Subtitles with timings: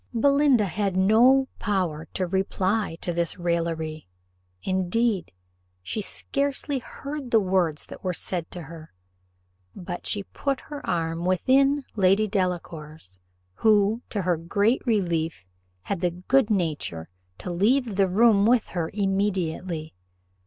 [0.15, 4.07] Belinda had no power to reply to this raillery;
[4.63, 5.31] indeed,
[5.83, 8.93] she scarcely heard the words that were said to her;
[9.75, 13.19] but she put her arm within Lady Delacour's,
[13.53, 15.45] who, to her great relief,
[15.83, 17.07] had the good nature
[17.37, 19.93] to leave the room with her immediately.